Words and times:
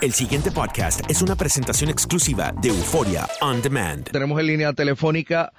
El 0.00 0.12
siguiente 0.12 0.50
podcast 0.50 1.10
es 1.10 1.20
una 1.20 1.36
presentación 1.36 1.90
exclusiva 1.90 2.52
de 2.62 2.70
Euforia 2.70 3.26
On 3.42 3.60
Demand. 3.60 4.10
Tenemos 4.10 4.40
en 4.40 4.46
línea 4.46 4.72
telefónica 4.72 5.52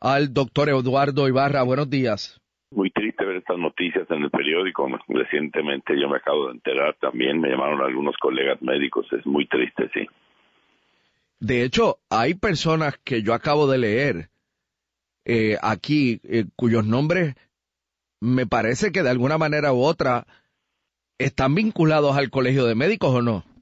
al 0.00 0.34
doctor 0.34 0.68
Eduardo 0.68 1.26
Ibarra. 1.26 1.62
Buenos 1.62 1.88
días. 1.88 2.38
Muy 2.70 2.90
triste 2.90 3.24
ver 3.24 3.36
estas 3.36 3.56
noticias 3.56 4.06
en 4.10 4.24
el 4.24 4.30
periódico. 4.30 4.86
Recientemente 5.08 5.98
yo 5.98 6.10
me 6.10 6.18
acabo 6.18 6.48
de 6.48 6.52
enterar 6.52 6.94
también, 7.00 7.40
me 7.40 7.48
llamaron 7.48 7.80
algunos 7.80 8.14
colegas 8.18 8.60
médicos. 8.60 9.06
Es 9.12 9.24
muy 9.24 9.46
triste, 9.46 9.88
sí. 9.94 10.06
De 11.40 11.62
hecho, 11.62 11.96
hay 12.10 12.34
personas 12.34 12.98
que 13.02 13.22
yo 13.22 13.32
acabo 13.32 13.66
de 13.66 13.78
leer 13.78 14.28
eh, 15.24 15.56
aquí 15.62 16.20
eh, 16.24 16.44
cuyos 16.54 16.84
nombres 16.84 17.34
me 18.20 18.46
parece 18.46 18.92
que 18.92 19.02
de 19.02 19.08
alguna 19.08 19.38
manera 19.38 19.72
u 19.72 19.80
otra 19.80 20.26
están 21.16 21.54
vinculados 21.54 22.14
al 22.14 22.28
colegio 22.28 22.66
de 22.66 22.74
médicos 22.74 23.14
o 23.14 23.22
no. 23.22 23.55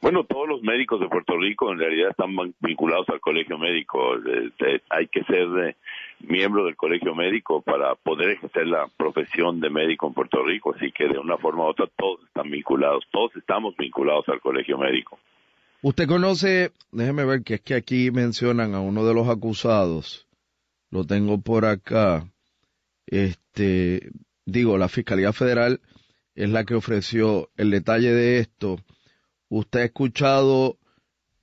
Bueno, 0.00 0.24
todos 0.24 0.48
los 0.48 0.62
médicos 0.62 1.00
de 1.00 1.08
Puerto 1.08 1.36
Rico 1.38 1.72
en 1.72 1.78
realidad 1.78 2.10
están 2.10 2.36
vinculados 2.60 3.08
al 3.08 3.20
colegio 3.20 3.58
médico. 3.58 4.16
Este, 4.16 4.82
hay 4.90 5.08
que 5.08 5.24
ser 5.24 5.48
eh, 5.64 5.76
miembro 6.20 6.64
del 6.66 6.76
colegio 6.76 7.14
médico 7.14 7.62
para 7.62 7.94
poder 7.94 8.30
ejercer 8.30 8.66
la 8.66 8.88
profesión 8.96 9.60
de 9.60 9.70
médico 9.70 10.06
en 10.06 10.14
Puerto 10.14 10.44
Rico. 10.44 10.74
Así 10.74 10.92
que 10.92 11.08
de 11.08 11.18
una 11.18 11.38
forma 11.38 11.64
u 11.64 11.68
otra 11.68 11.86
todos 11.96 12.20
están 12.26 12.50
vinculados. 12.50 13.04
Todos 13.10 13.34
estamos 13.36 13.74
vinculados 13.76 14.28
al 14.28 14.40
colegio 14.40 14.78
médico. 14.78 15.18
Usted 15.82 16.06
conoce, 16.06 16.72
déjeme 16.92 17.24
ver 17.24 17.42
que 17.42 17.54
es 17.54 17.60
que 17.60 17.74
aquí 17.74 18.10
mencionan 18.10 18.74
a 18.74 18.80
uno 18.80 19.04
de 19.04 19.14
los 19.14 19.28
acusados. 19.28 20.26
Lo 20.90 21.04
tengo 21.04 21.40
por 21.40 21.64
acá. 21.64 22.24
Este, 23.06 24.10
digo, 24.44 24.78
la 24.78 24.88
Fiscalía 24.88 25.32
Federal 25.32 25.80
es 26.34 26.50
la 26.50 26.64
que 26.64 26.74
ofreció 26.74 27.50
el 27.56 27.70
detalle 27.70 28.12
de 28.12 28.38
esto. 28.38 28.78
¿Usted 29.48 29.80
ha 29.80 29.84
escuchado 29.84 30.76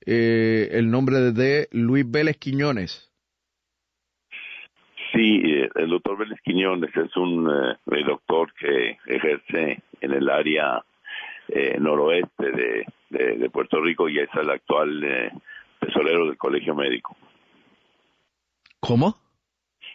eh, 0.06 0.68
el 0.72 0.90
nombre 0.90 1.32
de 1.32 1.68
Luis 1.72 2.04
Vélez 2.10 2.36
Quiñones? 2.38 3.10
Sí, 5.12 5.40
eh, 5.44 5.68
el 5.76 5.90
doctor 5.90 6.18
Vélez 6.18 6.38
Quiñones 6.44 6.90
es 6.96 7.16
un 7.16 7.48
eh, 7.50 8.04
doctor 8.06 8.52
que 8.54 8.98
ejerce 9.06 9.82
en 10.00 10.12
el 10.12 10.28
área 10.28 10.84
eh, 11.48 11.76
noroeste 11.78 12.50
de, 12.50 12.86
de- 13.10 13.38
de 13.38 13.50
Puerto 13.50 13.80
Rico 13.80 14.08
y 14.08 14.18
es 14.18 14.28
el 14.34 14.50
actual 14.50 15.02
eh, 15.04 15.30
tesorero 15.80 16.26
del 16.26 16.36
colegio 16.36 16.74
médico. 16.74 17.16
¿Cómo? 18.80 19.16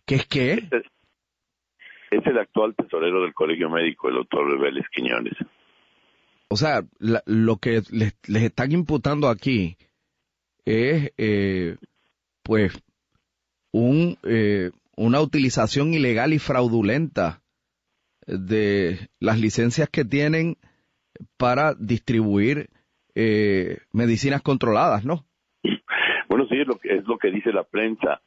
¿Qué 0.05 0.16
es 0.16 0.25
qué? 0.25 0.53
Es, 0.53 0.83
es 2.11 2.25
el 2.25 2.38
actual 2.39 2.73
tesorero 2.75 3.21
del 3.21 3.33
colegio 3.33 3.69
médico, 3.69 4.07
el 4.09 4.16
doctor 4.16 4.57
Vélez 4.59 4.85
Quiñones. 4.91 5.33
O 6.50 6.55
sea, 6.58 6.81
la- 6.97 7.23
lo 7.25 7.58
que 7.58 7.81
les, 7.92 8.14
están 8.44 8.72
imputando 8.72 9.30
aquí 9.30 9.78
es, 10.66 11.11
eh, 11.17 11.78
pues, 12.44 12.73
un, 13.72 14.17
eh, 14.23 14.72
una 14.97 15.22
utilización 15.22 15.94
ilegal 15.94 16.34
y 16.34 16.40
fraudulenta 16.40 17.41
de 18.25 19.09
las 19.19 19.40
licencias 19.40 19.90
que 19.90 20.06
tienen 20.06 20.57
para 21.38 21.73
distribuir 21.75 22.69
eh, 23.16 23.79
medicinas 23.91 24.41
controladas, 24.41 25.03
¿no? 25.06 25.25
Bueno, 26.29 26.46
sí, 26.47 26.59
es 26.62 26.68
lo 26.68 26.75
que, 26.78 26.96
es 26.96 27.07
lo 27.07 27.18
que 27.18 27.31
dice 27.31 27.52
la 27.52 27.63
prensa. 27.63 28.22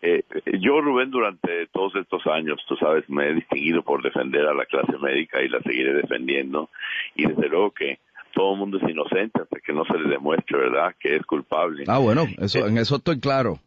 Eh, 0.00 0.22
yo, 0.60 0.80
Rubén, 0.80 1.10
durante 1.10 1.66
todos 1.72 1.94
estos 1.96 2.24
años, 2.28 2.64
tú 2.68 2.76
sabes, 2.76 3.04
me 3.10 3.28
he 3.28 3.34
distinguido 3.34 3.82
por 3.82 4.00
defender 4.00 4.46
a 4.46 4.54
la 4.54 4.64
clase 4.64 4.96
médica 4.98 5.42
y 5.42 5.48
la 5.48 5.60
seguiré 5.60 5.92
defendiendo. 5.94 6.70
Y 7.18 7.26
desde 7.26 7.48
luego 7.48 7.72
que 7.72 7.98
todo 8.32 8.52
el 8.52 8.60
mundo 8.60 8.78
es 8.78 8.88
inocente 8.88 9.42
hasta 9.42 9.58
que 9.60 9.72
no 9.72 9.84
se 9.84 9.98
le 9.98 10.08
demuestre, 10.08 10.56
¿verdad?, 10.56 10.94
que 11.00 11.16
es 11.16 11.26
culpable. 11.26 11.84
Ah, 11.88 11.98
bueno, 11.98 12.26
eso, 12.38 12.66
en 12.66 12.78
eso 12.78 12.96
estoy 12.96 13.18
claro. 13.18 13.58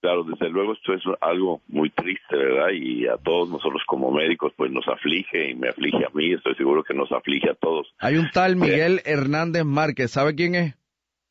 Claro, 0.00 0.22
desde 0.24 0.48
luego 0.50 0.74
esto 0.74 0.92
es 0.92 1.02
algo 1.22 1.62
muy 1.66 1.90
triste, 1.90 2.36
¿verdad? 2.36 2.68
Y 2.72 3.06
a 3.08 3.16
todos 3.16 3.48
nosotros 3.48 3.82
como 3.86 4.12
médicos, 4.12 4.52
pues 4.56 4.70
nos 4.70 4.86
aflige 4.86 5.50
y 5.50 5.54
me 5.54 5.70
aflige 5.70 6.04
a 6.04 6.10
mí, 6.12 6.34
estoy 6.34 6.54
seguro 6.54 6.84
que 6.84 6.94
nos 6.94 7.10
aflige 7.10 7.50
a 7.50 7.54
todos. 7.54 7.92
Hay 7.98 8.16
un 8.16 8.28
tal 8.30 8.56
Miguel 8.56 9.00
Hernández 9.06 9.64
Márquez, 9.64 10.10
¿sabe 10.10 10.34
quién 10.34 10.54
es? 10.54 10.74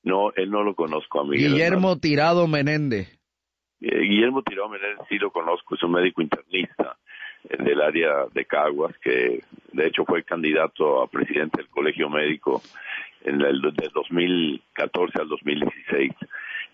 No, 0.03 0.31
él 0.35 0.49
no 0.49 0.63
lo 0.63 0.73
conozco 0.75 1.21
a 1.21 1.23
Miguel 1.23 1.51
Guillermo 1.51 1.99
Tirado 1.99 2.47
Menéndez. 2.47 3.07
Eh, 3.79 3.99
Guillermo 4.01 4.41
Tirado 4.41 4.69
Menéndez 4.69 5.05
sí 5.07 5.17
lo 5.19 5.31
conozco, 5.31 5.75
es 5.75 5.83
un 5.83 5.91
médico 5.91 6.21
internista 6.21 6.97
eh, 6.97 6.97
del 7.43 7.81
área 7.81 8.25
de 8.33 8.45
Caguas, 8.45 8.97
que 8.99 9.41
de 9.71 9.87
hecho 9.87 10.05
fue 10.05 10.23
candidato 10.23 11.01
a 11.01 11.07
presidente 11.07 11.61
del 11.61 11.69
Colegio 11.69 12.09
Médico 12.09 12.61
en 13.23 13.41
el 13.41 13.61
de 13.61 13.89
2014 13.93 15.21
al 15.21 15.27
2016. 15.27 16.11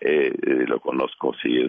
Eh, 0.00 0.32
eh, 0.42 0.64
lo 0.66 0.80
conozco, 0.80 1.34
sí. 1.42 1.66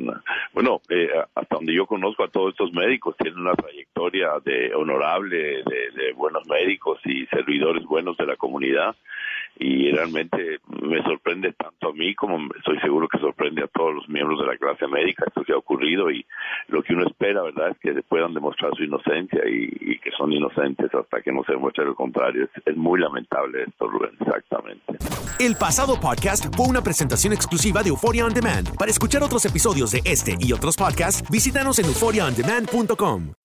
Bueno, 0.54 0.82
eh, 0.90 1.10
hasta 1.36 1.56
donde 1.56 1.74
yo 1.74 1.86
conozco 1.86 2.24
a 2.24 2.28
todos 2.28 2.52
estos 2.52 2.74
médicos, 2.74 3.16
tienen 3.18 3.40
una 3.40 3.56
trayectoria 3.56 4.32
de 4.44 4.74
honorable, 4.74 5.64
de 5.64 6.14
buenos 6.14 6.46
médicos 6.48 7.00
y 7.06 7.26
servidores 7.28 7.86
buenos 7.86 8.18
de 8.18 8.26
la 8.26 8.36
comunidad 8.36 8.96
y 9.58 9.92
realmente 9.92 10.60
me 10.82 11.02
sorprende 11.04 11.54
tanto 11.54 11.90
a 11.90 11.94
mí 11.94 12.14
como 12.16 12.38
estoy 12.56 12.80
seguro 12.80 13.08
que 13.08 13.20
sorprende 13.20 13.64
a 13.64 13.68
todos 13.68 13.96
los 13.96 14.10
miembros 14.10 14.40
de 14.40 14.48
la 14.48 14.58
clase 14.58 14.88
médica 14.88 15.26
esto 15.28 15.44
que 15.44 15.54
ha 15.54 15.58
ocurrido 15.58 16.12
y 16.12 16.26
lo 16.68 16.84
que 16.84 16.94
uno 16.94 17.08
espera, 17.08 17.42
¿verdad?, 17.44 17.72
es 17.72 17.80
que 17.80 18.02
puedan 18.04 18.34
demostrar 18.34 18.72
su 18.76 18.84
inocencia 18.84 19.42
y, 19.48 19.98
que 20.00 20.12
son 20.12 20.32
inocentes 20.32 20.94
hasta 20.94 21.22
que 21.22 21.32
no 21.32 21.44
se 21.44 21.54
demuestre 21.54 21.86
lo 21.86 21.96
contrario. 21.96 22.48
Es, 22.66 22.78
muy 22.78 23.00
lamentable 23.00 23.64
esto, 23.64 23.90
exactamente. 24.20 24.84
El 25.40 25.56
pasado 25.56 26.00
podcast 26.00 26.56
fue 26.56 26.68
una 26.68 26.82
presentación 26.82 27.34
exclusiva 27.34 27.82
de 27.82 27.90
Euphoria 27.90 28.26
On 28.26 28.34
Demand. 28.34 28.76
Para 28.78 28.92
escuchar 28.92 29.24
otros 29.24 29.46
episodios 29.46 29.92
de 29.92 30.02
este 30.06 30.36
y 30.40 30.54
otros 30.54 30.76
podcasts, 30.76 31.28
visítanos 31.32 31.80
en 31.80 31.86
euphoriaondemand.com. 31.86 33.45